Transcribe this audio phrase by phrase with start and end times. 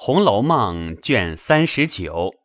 [0.00, 2.36] 红楼梦》卷三十九，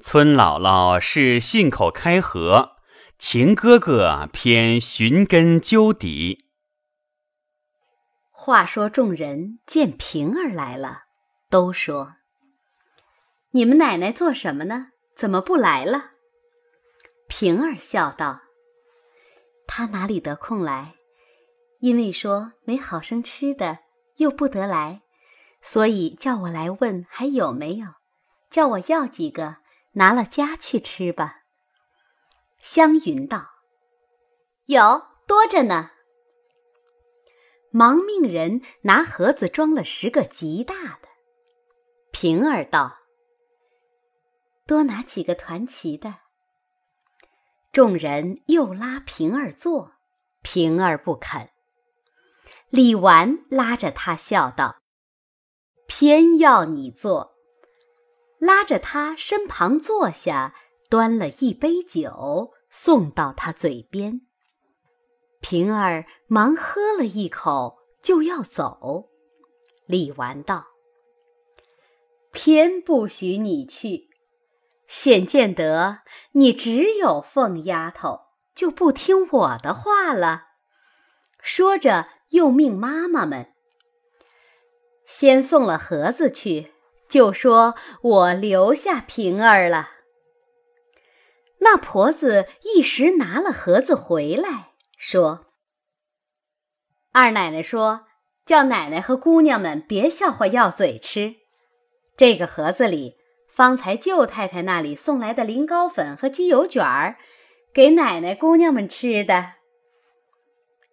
[0.00, 2.72] 村姥姥是信口开河，
[3.16, 6.46] 情哥哥偏寻根究底。
[8.32, 11.02] 话说众人见平儿来了，
[11.48, 12.16] 都说
[13.54, 14.88] ：“你们奶奶做什么呢？
[15.14, 16.10] 怎么不来了？”
[17.30, 18.40] 平儿笑道
[19.68, 20.96] ：“她哪里得空来？
[21.78, 23.78] 因为说没好生吃的，
[24.16, 25.02] 又不得来。”
[25.70, 27.88] 所以叫我来问还有没有，
[28.48, 29.56] 叫我要几个，
[29.92, 31.42] 拿了家去吃吧。
[32.62, 33.50] 湘云道
[34.64, 35.90] ：“有多着呢。”
[37.70, 41.08] 忙命人拿盒子装了十个极大的。
[42.12, 43.00] 平儿道
[44.66, 46.14] ：“多拿几个团旗的。”
[47.72, 49.92] 众人又拉平儿坐，
[50.40, 51.50] 平儿不肯。
[52.70, 54.76] 李纨拉着他笑道。
[55.88, 57.34] 偏要你坐，
[58.38, 60.54] 拉着他身旁坐下，
[60.90, 64.20] 端了一杯酒送到他嘴边。
[65.40, 69.08] 平儿忙喝了一口，就要走。
[69.86, 70.66] 李纨道
[72.32, 74.10] ：“偏不许你去，
[74.86, 76.02] 显见得
[76.32, 78.20] 你只有凤丫头，
[78.54, 80.48] 就不听我的话了。”
[81.40, 83.54] 说着，又命妈妈们。
[85.08, 86.74] 先送了盒子去，
[87.08, 89.88] 就说我留下平儿了。
[91.60, 95.46] 那婆子一时拿了盒子回来，说
[97.10, 98.06] ：“二奶奶说，
[98.44, 101.36] 叫奶奶和姑娘们别笑话要嘴吃。
[102.14, 103.16] 这个盒子里
[103.48, 107.16] 方才舅太太那里送来的菱膏粉和鸡油卷儿，
[107.72, 109.54] 给奶奶姑娘们吃的。”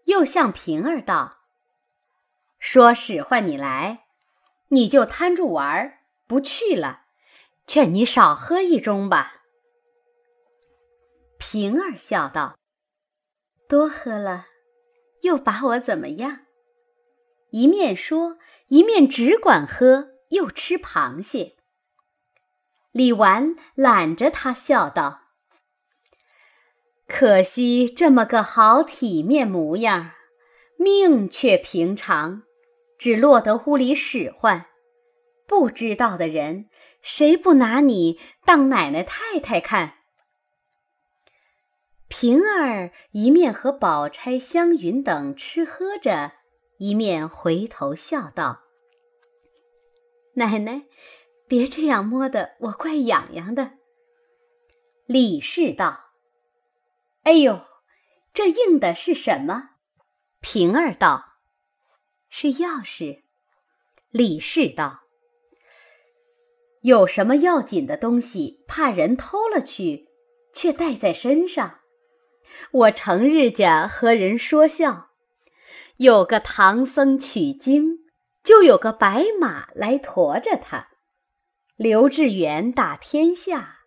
[0.07, 1.39] 又向平儿道
[2.57, 4.03] ：“说使唤你来。”
[4.69, 7.03] 你就摊住玩儿，不去了，
[7.67, 9.43] 劝你少喝一盅吧。
[11.37, 12.57] 平儿笑道
[13.69, 14.47] ：“多喝了，
[15.21, 16.39] 又把我怎么样？”
[17.51, 18.37] 一面说，
[18.67, 21.55] 一面只管喝，又吃螃蟹。
[22.91, 25.21] 李纨揽着他笑道
[27.07, 30.11] ：“可惜这么个好体面模样，
[30.77, 32.43] 命却平常。”
[33.05, 34.65] 只落得屋里使唤，
[35.45, 36.71] 不知道的人，
[37.03, 39.97] 谁不拿你当奶奶太太看？
[42.07, 46.31] 平儿一面和宝钗、湘云等吃喝着，
[46.79, 48.61] 一面回头笑道
[50.33, 50.85] ：“奶奶，
[51.47, 53.73] 别这样摸得我怪痒痒的。”
[55.05, 56.05] 李氏道
[57.21, 57.67] ：“哎呦，
[58.33, 59.75] 这硬的是什么？”
[60.41, 61.34] 平儿道。
[62.37, 63.21] 是钥匙，
[64.11, 65.03] 李氏道
[66.83, 70.09] ：“有什么要紧的东西，怕人偷了去，
[70.53, 71.79] 却带在身上。
[72.71, 75.11] 我成日家和人说笑，
[75.95, 77.99] 有个唐僧取经，
[78.43, 80.89] 就有个白马来驮着他；
[81.77, 83.77] 刘志远打天下，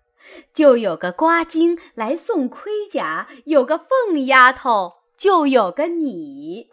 [0.55, 6.71] 就有个瓜精来送盔甲；有个凤丫头，就有个你。”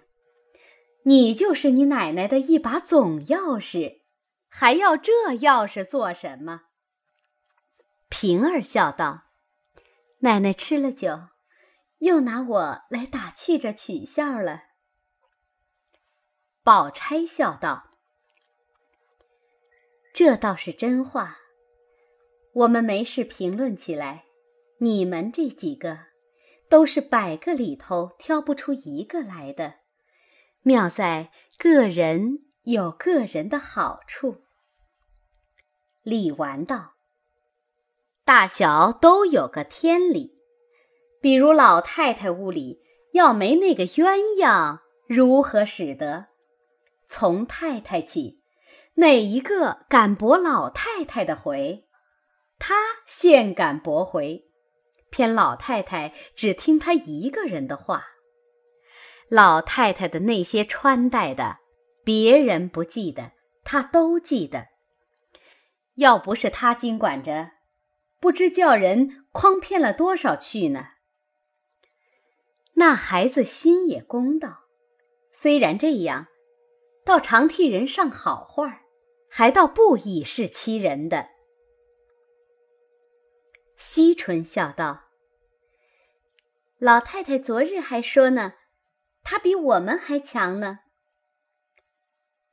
[1.08, 4.02] 你就是你奶奶的一把总钥匙，
[4.48, 6.64] 还要这钥匙做什么？
[8.10, 9.26] 平儿笑道
[10.22, 11.28] ：“奶奶吃了酒，
[12.00, 14.64] 又拿我来打趣着取笑了。”
[16.66, 17.92] 宝钗笑道
[20.12, 21.38] ：“这倒是真话。
[22.54, 24.26] 我们没事评论起来，
[24.80, 26.00] 你们这几个，
[26.68, 29.82] 都是百个里头挑不出一个来的。”
[30.68, 34.42] 妙在个人有个人的好处。
[36.02, 36.96] 李纨道
[38.26, 40.34] ：“大小都有个天理，
[41.22, 42.80] 比如老太太屋里
[43.14, 46.30] 要没那个鸳鸯，如何使得？
[47.06, 48.42] 从太太起，
[48.96, 51.88] 哪一个敢驳老太太的回？
[52.58, 52.74] 他
[53.06, 54.50] 现敢驳回，
[55.12, 58.08] 偏老太太只听他一个人的话。”
[59.30, 61.58] 老太太的那些穿戴的，
[62.04, 63.32] 别人不记得，
[63.64, 64.68] 她都记得。
[65.96, 67.52] 要不是她经管着，
[68.20, 70.90] 不知叫人诓骗了多少去呢。
[72.74, 74.66] 那孩子心也公道，
[75.32, 76.28] 虽然这样，
[77.04, 78.82] 倒常替人上好话，
[79.30, 81.30] 还倒不以势欺人的。
[83.76, 85.06] 惜春笑道
[86.78, 88.54] ：“老太太昨日还说呢。”
[89.26, 90.82] 他比我们还强呢。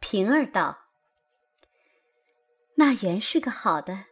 [0.01, 0.87] 平儿道
[2.77, 4.07] ：“那原是个好的，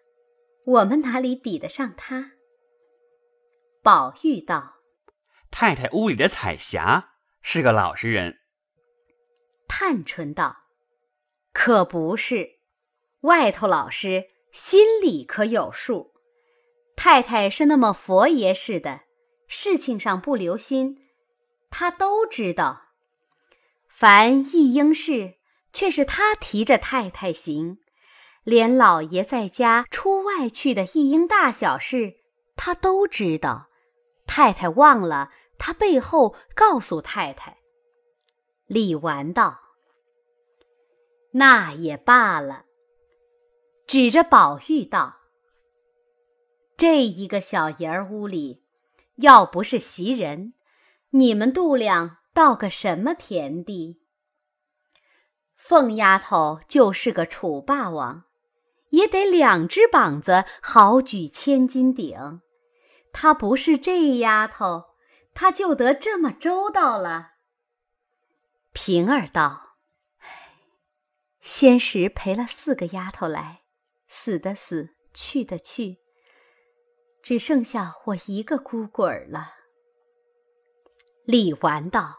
[0.65, 2.33] 我们哪里比得上他？”
[3.83, 4.75] 宝玉道
[5.51, 8.39] ：“太太屋里的彩霞是个老实人。”
[9.67, 10.55] 探春道
[11.55, 12.61] ：“可不是，
[13.23, 16.13] 外头老实，心里可有数。
[16.95, 19.01] 太太是那么佛爷似的，
[19.49, 20.99] 事情上不留心，
[21.71, 22.83] 他都知道。
[23.89, 25.35] 凡一应事，
[25.73, 27.79] 却是他提着太太行，
[28.45, 32.17] 连老爷在家出外去的一应大小事，
[32.57, 33.69] 他都知道。”
[34.27, 37.59] 太太忘了，他背后告诉太太。
[38.67, 39.59] 李纨道
[41.35, 42.65] ：“那也罢了。”
[43.89, 45.17] 指着宝玉道
[46.79, 48.63] ：“这一个小人儿屋里，
[49.17, 50.55] 要不是袭人，
[51.13, 54.01] 你们度量到个什么田地？
[55.57, 58.25] 凤丫头就是个楚霸王，
[58.91, 62.43] 也得两只膀子好举千斤顶。”
[63.13, 64.95] 她不是这丫头，
[65.35, 67.33] 她就得这么周到了。
[68.73, 69.77] 平儿道
[71.43, 73.63] ：“先时陪了四个丫头来，
[74.07, 75.99] 死的死，去的去，
[77.21, 79.55] 只剩下我一个孤鬼儿了。”
[81.25, 82.19] 李纨道：“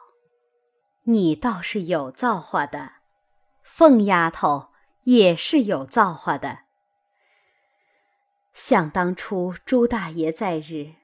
[1.03, 2.93] 你倒是有造化的，
[3.61, 4.69] 凤丫头
[5.03, 6.59] 也是有造化的。”
[8.53, 10.95] 想当初朱大爷在日，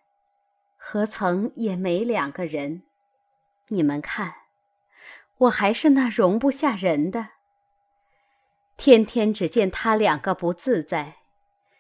[0.78, 2.84] 何曾也没两个人？
[3.70, 4.36] 你们看，
[5.38, 7.30] 我还是那容不下人的。
[8.78, 11.18] 天天只见他两个不自在，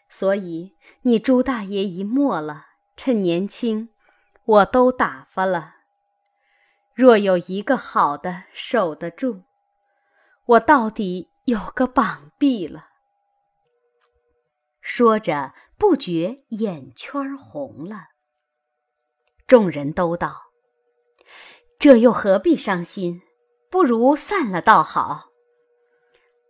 [0.10, 2.66] 所以你朱大爷一没了，
[2.96, 3.90] 趁年轻，
[4.44, 5.76] 我都打发了。
[6.98, 9.44] 若有一个好的守得住，
[10.46, 12.88] 我到底有个膀臂了。
[14.82, 18.08] 说着，不觉眼圈红了。
[19.46, 20.46] 众人都道
[21.78, 23.22] ：“这又何必伤心？
[23.70, 25.30] 不如散了倒好。”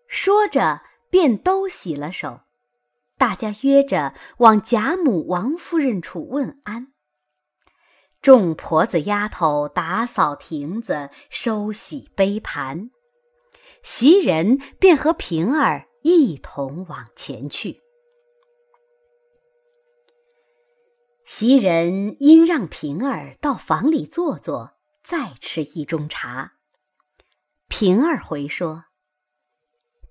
[0.08, 2.44] 说着，便都洗了手。
[3.18, 6.94] 大家约着往贾母、王夫人处问安。
[8.22, 12.92] 众婆子丫头打扫亭子，收洗杯盘，
[13.84, 17.82] 袭人便和平儿一同往前去。
[21.26, 26.54] 袭人因让平儿到房里坐坐，再吃一盅茶。
[27.68, 28.86] 平儿回说：“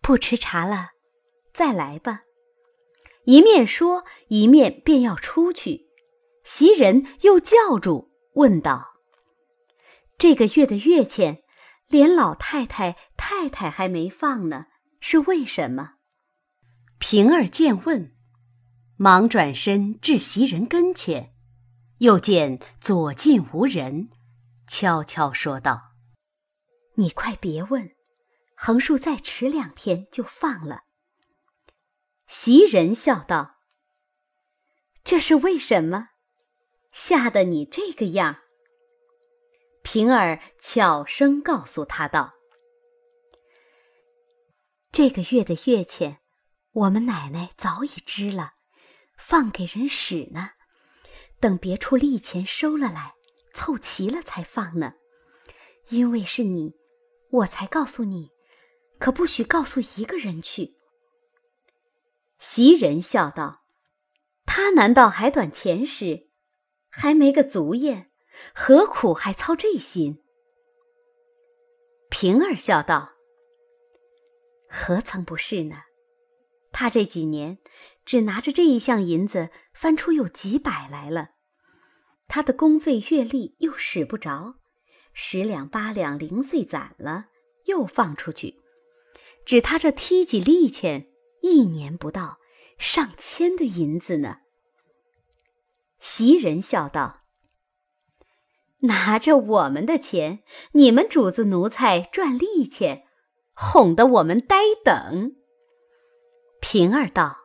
[0.02, 0.90] 不吃茶了，
[1.54, 2.22] 再来吧。”
[3.24, 5.85] 一面说，一面便要出去。
[6.46, 8.94] 袭人又叫住，问道
[10.16, 11.42] ：“这个月的月钱，
[11.88, 14.66] 连老太太、太太还没放呢，
[15.00, 15.94] 是为什么？”
[17.00, 18.14] 平儿见问。
[18.96, 21.34] 忙转身至袭人跟前，
[21.98, 24.10] 又见左近无人，
[24.68, 25.94] 悄悄说道
[26.94, 27.90] ：“你快别问，
[28.54, 30.84] 横竖再迟两天就放了。”
[32.28, 33.56] 袭人笑道
[35.02, 36.10] ：“这是为什么？
[36.96, 38.38] 吓得你这个样？”
[39.84, 42.32] 平儿悄声告诉他道
[44.90, 46.20] ：“这个月的月钱，
[46.72, 48.54] 我们奶奶早已知了。”
[49.18, 50.50] 放给人使呢，
[51.40, 53.14] 等别处利钱收了来，
[53.54, 54.94] 凑齐了才放呢。
[55.88, 56.74] 因为是你，
[57.30, 58.30] 我才告诉你，
[58.98, 60.76] 可不许告诉一个人去。
[62.38, 63.62] 袭人笑道
[64.44, 66.25] ：“他难道还短钱使？
[66.98, 68.10] 还没个足验，
[68.54, 70.22] 何苦还操这心？”
[72.08, 73.12] 平儿笑道
[74.70, 75.76] ：“何曾不是呢？
[76.72, 77.58] 他这几年……”
[78.06, 81.30] 只拿着这一项银子，翻出有几百来了。
[82.28, 84.54] 他的工费月例又使不着，
[85.12, 87.26] 十两八两零碎攒了，
[87.64, 88.60] 又放出去。
[89.44, 91.08] 只他这梯几利钱，
[91.42, 92.38] 一年不到
[92.78, 94.42] 上千的银子呢。
[96.08, 97.24] 袭人笑道
[98.86, 103.08] ：“拿着我们的钱，你们主子奴才赚利钱，
[103.52, 105.34] 哄得我们呆等。”
[106.62, 107.38] 平儿道。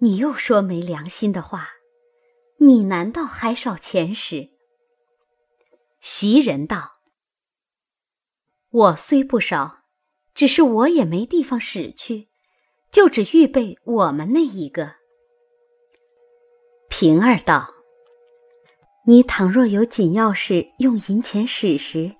[0.00, 1.68] 你又说没良心的话，
[2.60, 4.48] 你难道还少钱使？
[6.00, 7.00] 袭人道
[8.72, 9.82] ：“我虽不少，
[10.34, 12.30] 只是我也没地方使去，
[12.90, 14.94] 就只预备我们那一个。”
[16.96, 17.74] 平儿道
[19.04, 22.14] ：“你倘若有紧要事用银钱使时，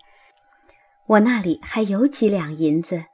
[1.06, 3.04] 我那里还有几两银子，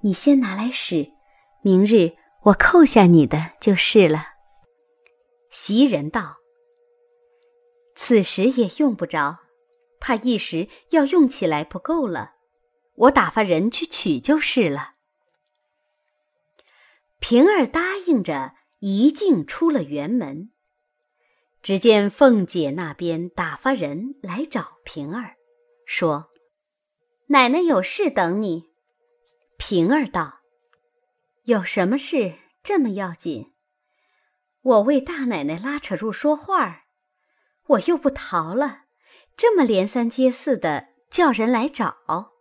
[0.00, 1.12] 你先拿来使，
[1.60, 4.28] 明日我扣下你的就是了。”
[5.52, 6.36] 袭人道
[7.94, 9.40] ：“此时也用不着，
[10.00, 12.36] 怕一时要用起来不够了，
[12.94, 14.94] 我打发人去取就是了。”
[17.20, 20.48] 平儿答应着，一径出了园门。
[21.64, 25.36] 只见凤姐那边打发人来找平儿，
[25.86, 26.30] 说
[27.28, 28.68] ：“奶奶有事等你。”
[29.56, 30.40] 平儿道
[31.44, 33.54] ：“有什么事这么要紧？
[34.60, 36.82] 我为大奶奶拉扯住说话，
[37.68, 38.82] 我又不逃了，
[39.34, 42.32] 这么连三接四的叫人来找。”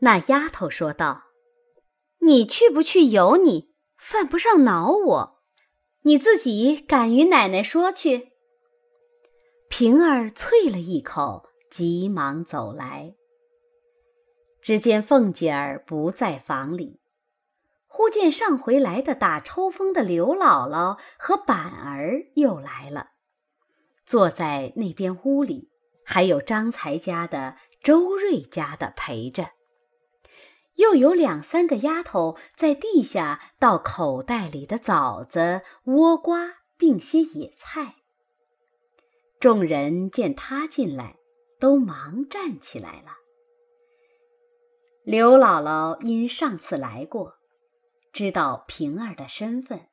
[0.00, 1.28] 那丫头说道
[2.20, 5.35] ：“你去不去由你。”犯不上恼我，
[6.06, 8.28] 你自己敢与奶奶说去。
[9.68, 13.16] 平儿啐了一口，急忙走来。
[14.62, 17.00] 只见凤姐儿不在房里，
[17.88, 23.08] 忽见上回来的打抽风的刘姥姥和板儿又来了，
[24.04, 25.72] 坐在那边屋里，
[26.04, 29.48] 还有张才家的、周瑞家的陪着。
[30.76, 37.96] 又有两三个丫头在地下倒口袋里的枣子、倭瓜，并些野菜。
[39.40, 41.16] 众人见他进来，
[41.58, 43.12] 都忙站起来了。
[45.04, 47.34] 刘姥姥因上次来过，
[48.12, 49.88] 知道平儿的身份，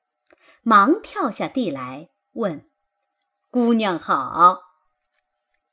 [0.63, 2.69] 忙跳下地来问
[3.51, 4.61] ：“姑娘好。”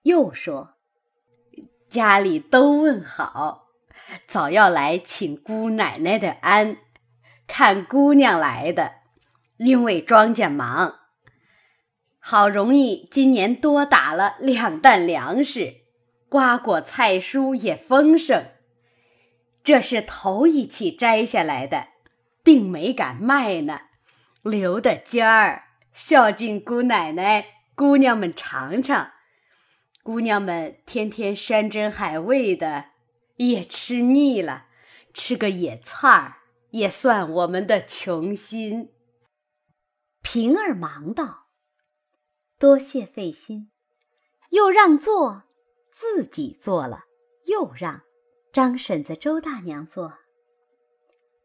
[0.02, 0.74] 又说
[1.88, 3.68] ：“家里都问好。”
[4.26, 6.78] 早要来请姑奶奶的安，
[7.46, 8.94] 看姑娘来的，
[9.56, 11.00] 因为庄稼忙，
[12.18, 15.82] 好容易今年多打了两担粮食，
[16.28, 18.46] 瓜果菜蔬也丰盛。
[19.62, 21.88] 这是头一起摘下来的，
[22.42, 23.80] 并没敢卖呢，
[24.42, 29.12] 留的尖儿孝敬姑奶奶、姑娘们尝尝。
[30.02, 32.89] 姑娘们天天山珍海味的。
[33.46, 34.66] 也吃腻了，
[35.14, 36.36] 吃个野菜儿
[36.72, 38.92] 也算我们的穷心。
[40.20, 41.46] 平儿忙道
[42.60, 43.70] ：“多谢费心，
[44.50, 45.44] 又让座，
[45.90, 47.04] 自己坐了，
[47.46, 48.02] 又让
[48.52, 50.18] 张婶子、周大娘坐，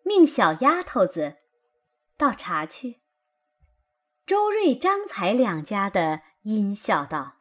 [0.03, 1.37] 命小丫头子
[2.17, 2.99] 倒茶去。”
[4.27, 7.37] 周瑞、张才两家的阴笑道：“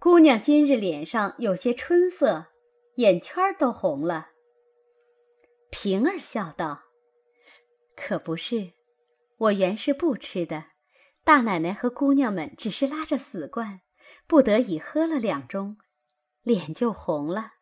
[0.00, 2.46] 姑娘今日脸上有些春色。”
[2.98, 4.30] 眼圈都红了。
[5.70, 6.82] 平儿笑道
[7.94, 8.72] ：“可不是，
[9.36, 10.64] 我原是不吃的，
[11.22, 13.82] 大奶奶和姑娘们只是拉着死罐，
[14.26, 15.76] 不得已喝了两盅，
[16.42, 17.52] 脸就红了。”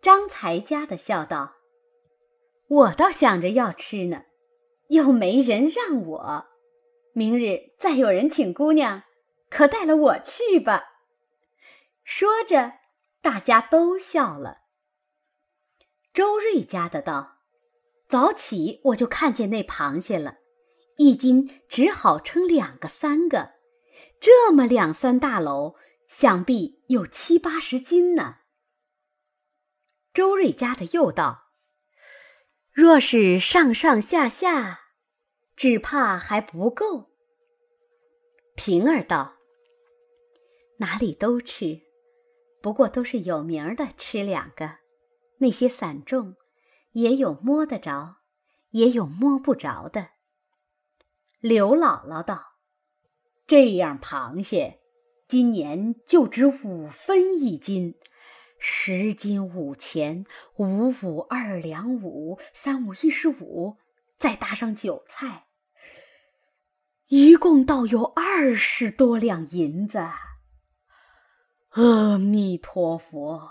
[0.00, 1.56] 张才家的笑道
[2.68, 4.24] ：“我倒想着要吃呢，
[4.88, 6.46] 又没人让我。
[7.12, 9.02] 明日再有人请姑娘，
[9.50, 10.84] 可带了我去吧。”
[12.02, 12.78] 说着。
[13.20, 14.62] 大家都笑了。
[16.12, 17.38] 周瑞家的道
[18.08, 20.38] ：“早起我就看见那螃蟹了，
[20.96, 23.52] 一斤只好称两个三个，
[24.20, 25.76] 这么两三大篓，
[26.08, 28.38] 想必有七八十斤呢。”
[30.14, 31.52] 周瑞家的又道
[32.72, 34.80] ：“若是上上下下，
[35.54, 37.10] 只怕还不够。”
[38.56, 39.36] 平儿道
[40.78, 41.82] ：“哪里都吃。”
[42.60, 44.78] 不过都是有名的，吃两个，
[45.38, 46.36] 那些散种，
[46.92, 48.16] 也有摸得着，
[48.70, 50.08] 也有摸不着的。
[51.40, 52.54] 刘姥姥道
[53.46, 54.80] ：“这样螃蟹，
[55.28, 57.94] 今年就值五分一斤，
[58.58, 63.76] 十斤五钱，五五二两五，三五一十五，
[64.18, 65.46] 再搭上酒菜，
[67.06, 70.00] 一共倒有二十多两银子。”
[71.70, 73.50] 阿弥陀佛，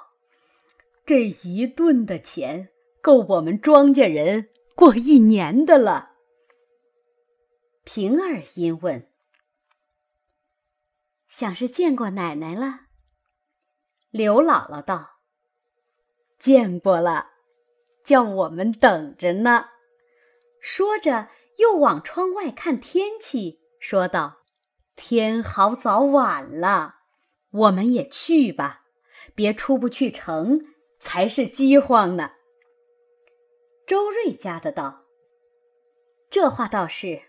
[1.05, 2.69] 这一顿的钱
[2.99, 6.13] 够我们庄稼人过一年的了。
[7.83, 9.07] 平儿因问
[11.29, 12.87] ：“想是见过奶奶了？”
[14.09, 15.19] 刘姥姥道
[16.39, 17.29] ：“见过了，
[18.03, 19.67] 叫我们等着呢。”
[20.59, 24.39] 说着，又往窗外看天气，说道
[24.97, 26.95] ：“天好早晚了。”
[27.51, 28.83] 我们也去吧，
[29.33, 30.61] 别出不去城，
[30.99, 32.33] 才是饥荒呢。
[33.85, 35.05] 周瑞家的道
[36.29, 37.21] ：“这话倒是，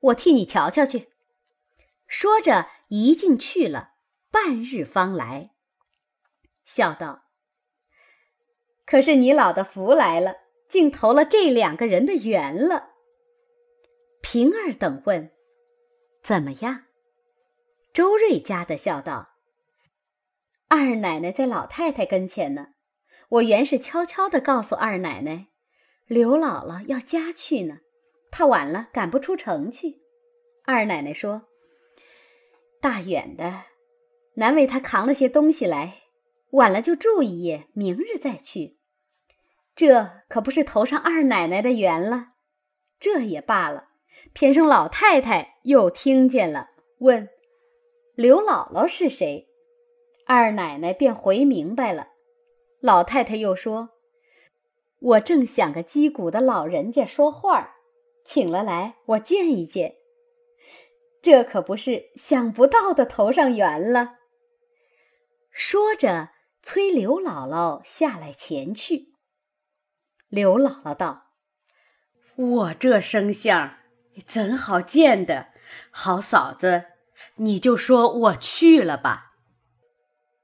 [0.00, 1.08] 我替你瞧瞧去。”
[2.06, 3.94] 说着，一径去了，
[4.30, 5.54] 半日方来，
[6.66, 7.24] 笑道
[8.84, 10.36] ：“可是你老的福来了，
[10.68, 12.90] 竟投了这两个人的缘了。
[14.20, 15.32] 平儿等问
[16.22, 16.84] ：“怎么样？”
[17.94, 19.33] 周瑞家的笑道
[20.76, 22.70] ：“二奶奶在老太太跟前呢，
[23.28, 25.46] 我原是悄悄的告诉二奶奶，
[26.08, 27.78] 刘姥姥要家去呢，
[28.32, 30.00] 怕晚了赶不出城去。
[30.64, 31.42] 二奶奶说
[32.82, 33.66] ：‘大远的，
[34.34, 35.98] 难为她扛了些东西来，
[36.50, 38.76] 晚了就住一夜，明日再去。’
[39.76, 42.30] 这可不是头上二奶奶的缘了。
[42.98, 43.90] 这也罢了。”
[44.34, 47.28] 偏生老太太又听见了，问
[48.16, 49.46] ：“刘姥姥是谁？”
[50.26, 52.08] 二奶奶便回明白了。
[52.80, 53.90] 老太太又说
[55.00, 57.76] ：“我正想个击鼓的老人家说话，
[58.24, 59.96] 请了来，我见一见。
[61.22, 64.18] 这可不是想不到的头上缘了。”
[65.50, 66.30] 说着，
[66.62, 69.14] 催刘姥姥下来前去。
[70.28, 71.28] 刘姥姥道
[72.36, 73.76] ：“我这生相。”
[74.28, 75.48] 怎好见的，
[75.90, 76.84] 好嫂子，
[77.34, 79.33] 你就说我去了吧。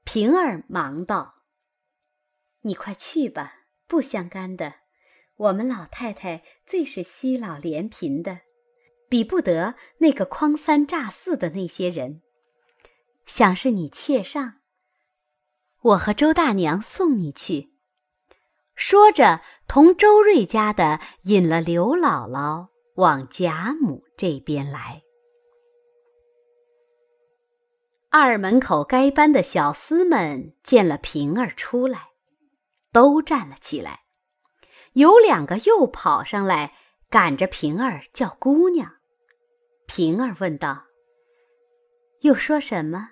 [0.03, 1.43] 平儿忙道
[2.61, 3.53] ：“你快去吧，
[3.87, 4.75] 不相干的。
[5.35, 8.41] 我们老太太最是惜老怜贫的，
[9.09, 12.21] 比不得那个诓三诈四的那些人。
[13.25, 14.55] 想是你妾上，
[15.81, 17.73] 我和周大娘送你去。”
[18.75, 22.71] 说着，同周瑞家的引了刘姥姥。
[22.95, 25.01] 往贾母这边来。
[28.13, 32.09] 二门口该班的小厮们见了平儿出来，
[32.91, 34.01] 都站了起来。
[34.93, 36.73] 有两个又跑上来，
[37.09, 38.97] 赶着平儿叫姑娘。
[39.87, 40.87] 平儿问道
[42.23, 43.11] ：“又说什么？”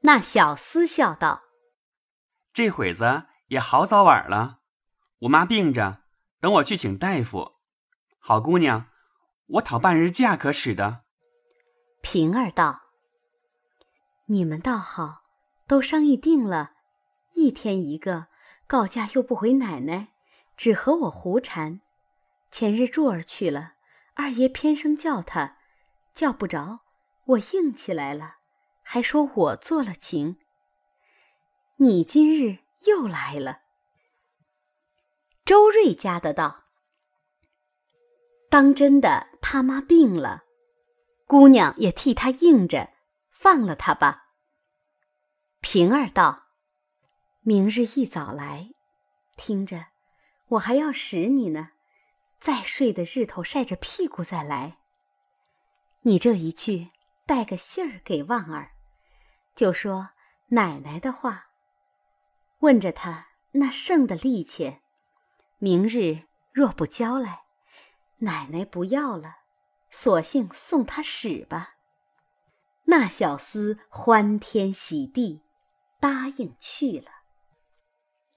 [0.00, 1.42] 那小厮笑道
[2.54, 4.60] ：“这会子也好早晚了，
[5.18, 6.04] 我妈病着，
[6.40, 7.56] 等我去请大夫。”
[8.18, 8.86] 好姑娘，
[9.46, 11.02] 我讨半日假可使的。
[12.00, 12.80] 平儿道
[14.30, 15.24] ：“你们倒好，
[15.66, 16.74] 都商议定了，
[17.34, 18.28] 一天一个，
[18.68, 20.12] 告假又不回奶奶，
[20.56, 21.80] 只和我胡缠。
[22.48, 23.72] 前日柱儿去了，
[24.14, 25.56] 二爷偏生叫他，
[26.14, 26.78] 叫不着，
[27.24, 28.36] 我硬起来了，
[28.84, 30.36] 还说我做了情。
[31.78, 33.62] 你今日又来了。”
[35.44, 36.66] 周瑞家的道。
[38.48, 40.44] 当真的，他妈病了，
[41.26, 42.90] 姑娘也替他应着，
[43.42, 44.26] 放了他吧。
[45.60, 46.48] 平儿道
[47.40, 48.68] ：“明日一早来，
[49.34, 49.86] 听着，
[50.48, 51.70] 我还要使你呢。
[52.38, 54.76] 再睡的日头晒着屁股再来。
[56.02, 56.90] 你这一去，
[57.24, 58.72] 带个信儿给旺儿，
[59.54, 60.10] 就说
[60.48, 61.46] 奶奶的话，
[62.58, 64.82] 问着他那剩的利钱，
[65.56, 67.44] 明日若不交来。”
[68.20, 69.38] 奶奶不要了，
[69.90, 71.76] 索性送他使吧。
[72.90, 75.42] 那小厮欢天喜地，
[76.00, 77.19] 答应去了。